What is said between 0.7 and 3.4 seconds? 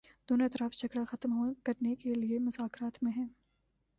جھگڑا ختم کرنے کے لیے مذاکرات میں ہیں